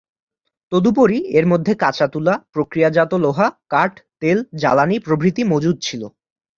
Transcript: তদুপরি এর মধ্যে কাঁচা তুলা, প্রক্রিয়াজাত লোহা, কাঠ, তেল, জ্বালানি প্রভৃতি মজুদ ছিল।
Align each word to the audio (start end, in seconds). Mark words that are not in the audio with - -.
তদুপরি 0.71 1.17
এর 1.37 1.45
মধ্যে 1.47 1.73
কাঁচা 1.75 2.07
তুলা, 2.07 2.33
প্রক্রিয়াজাত 2.53 3.11
লোহা, 3.15 3.47
কাঠ, 3.69 3.93
তেল, 4.21 4.37
জ্বালানি 4.57 4.97
প্রভৃতি 4.99 5.41
মজুদ 5.43 5.77
ছিল। 5.81 6.01